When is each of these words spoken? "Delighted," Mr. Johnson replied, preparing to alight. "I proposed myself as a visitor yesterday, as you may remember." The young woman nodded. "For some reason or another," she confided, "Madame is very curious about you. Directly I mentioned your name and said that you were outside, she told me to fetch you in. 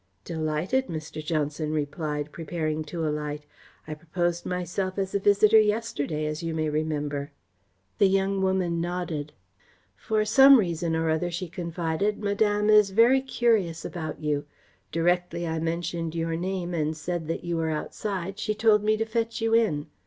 "Delighted," 0.25 0.87
Mr. 0.87 1.23
Johnson 1.23 1.71
replied, 1.71 2.31
preparing 2.31 2.83
to 2.85 3.07
alight. 3.07 3.45
"I 3.87 3.93
proposed 3.93 4.47
myself 4.47 4.97
as 4.97 5.13
a 5.13 5.19
visitor 5.19 5.59
yesterday, 5.59 6.25
as 6.25 6.41
you 6.41 6.55
may 6.55 6.69
remember." 6.71 7.31
The 7.99 8.07
young 8.07 8.41
woman 8.41 8.81
nodded. 8.81 9.31
"For 9.95 10.25
some 10.25 10.57
reason 10.59 10.95
or 10.95 11.07
another," 11.09 11.29
she 11.29 11.47
confided, 11.49 12.17
"Madame 12.17 12.67
is 12.67 12.89
very 12.89 13.21
curious 13.21 13.85
about 13.85 14.19
you. 14.19 14.45
Directly 14.91 15.45
I 15.45 15.59
mentioned 15.59 16.15
your 16.15 16.35
name 16.35 16.73
and 16.73 16.97
said 16.97 17.27
that 17.27 17.43
you 17.43 17.57
were 17.57 17.69
outside, 17.69 18.39
she 18.39 18.55
told 18.55 18.83
me 18.83 18.97
to 18.97 19.05
fetch 19.05 19.39
you 19.39 19.53
in. 19.53 19.85